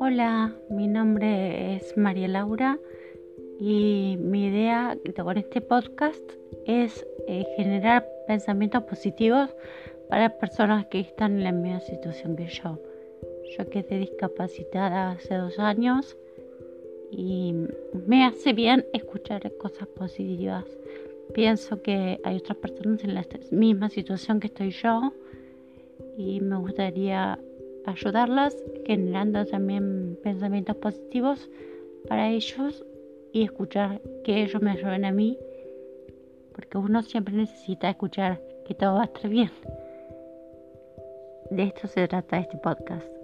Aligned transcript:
Hola, 0.00 0.54
mi 0.70 0.86
nombre 0.86 1.74
es 1.74 1.96
María 1.96 2.28
Laura 2.28 2.78
y 3.58 4.16
mi 4.20 4.46
idea 4.46 4.96
con 5.16 5.36
este 5.36 5.60
podcast 5.60 6.22
es 6.66 7.04
eh, 7.26 7.44
generar 7.56 8.08
pensamientos 8.28 8.84
positivos 8.84 9.50
para 10.08 10.38
personas 10.38 10.86
que 10.86 11.00
están 11.00 11.38
en 11.38 11.44
la 11.44 11.50
misma 11.50 11.80
situación 11.80 12.36
que 12.36 12.46
yo. 12.46 12.78
Yo 13.58 13.68
quedé 13.68 13.98
discapacitada 13.98 15.10
hace 15.10 15.34
dos 15.34 15.58
años 15.58 16.16
y 17.10 17.54
me 18.06 18.24
hace 18.24 18.52
bien 18.52 18.86
escuchar 18.92 19.50
cosas 19.56 19.88
positivas. 19.88 20.64
Pienso 21.34 21.82
que 21.82 22.20
hay 22.22 22.36
otras 22.36 22.58
personas 22.58 23.02
en 23.02 23.14
la 23.14 23.26
misma 23.50 23.88
situación 23.88 24.38
que 24.38 24.46
estoy 24.46 24.70
yo 24.70 25.12
y 26.16 26.40
me 26.40 26.56
gustaría 26.56 27.38
ayudarlas 27.88 28.56
generando 28.86 29.44
también 29.46 30.18
pensamientos 30.22 30.76
positivos 30.76 31.50
para 32.08 32.30
ellos 32.30 32.84
y 33.32 33.42
escuchar 33.42 34.00
que 34.24 34.42
ellos 34.42 34.62
me 34.62 34.72
ayuden 34.72 35.04
a 35.04 35.12
mí 35.12 35.38
porque 36.52 36.78
uno 36.78 37.02
siempre 37.02 37.34
necesita 37.34 37.88
escuchar 37.90 38.40
que 38.66 38.74
todo 38.74 38.94
va 38.94 39.02
a 39.02 39.04
estar 39.04 39.30
bien. 39.30 39.50
De 41.50 41.62
esto 41.62 41.86
se 41.86 42.08
trata 42.08 42.38
este 42.38 42.58
podcast. 42.58 43.17